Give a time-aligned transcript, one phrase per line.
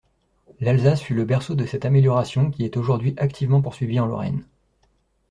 [0.61, 4.43] L'Alsace fut le berceau de cette amélioration qui est aujourd'hui activement poursuivie en Lorraine.